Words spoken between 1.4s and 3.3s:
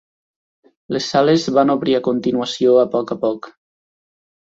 van obrir a continuació a poc a